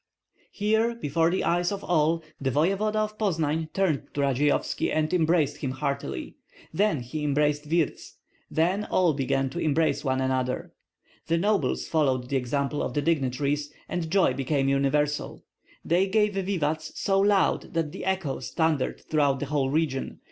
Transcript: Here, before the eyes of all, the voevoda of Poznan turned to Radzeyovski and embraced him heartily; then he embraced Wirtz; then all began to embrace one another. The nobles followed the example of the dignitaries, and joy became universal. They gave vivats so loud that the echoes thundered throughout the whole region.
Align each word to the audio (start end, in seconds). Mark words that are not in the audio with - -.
Here, 0.49 0.95
before 0.95 1.29
the 1.29 1.43
eyes 1.43 1.71
of 1.71 1.83
all, 1.83 2.23
the 2.41 2.49
voevoda 2.49 2.95
of 2.97 3.19
Poznan 3.19 3.71
turned 3.71 4.07
to 4.15 4.21
Radzeyovski 4.21 4.91
and 4.91 5.13
embraced 5.13 5.57
him 5.57 5.69
heartily; 5.69 6.37
then 6.73 7.01
he 7.01 7.23
embraced 7.23 7.67
Wirtz; 7.71 8.17
then 8.49 8.85
all 8.85 9.13
began 9.13 9.51
to 9.51 9.59
embrace 9.59 10.03
one 10.03 10.19
another. 10.19 10.73
The 11.27 11.37
nobles 11.37 11.87
followed 11.87 12.29
the 12.29 12.37
example 12.37 12.81
of 12.81 12.95
the 12.95 13.03
dignitaries, 13.03 13.71
and 13.87 14.09
joy 14.09 14.33
became 14.33 14.67
universal. 14.67 15.43
They 15.85 16.07
gave 16.07 16.33
vivats 16.33 16.93
so 16.99 17.19
loud 17.19 17.75
that 17.75 17.91
the 17.91 18.03
echoes 18.03 18.49
thundered 18.49 19.01
throughout 19.07 19.39
the 19.39 19.45
whole 19.53 19.69
region. 19.69 20.17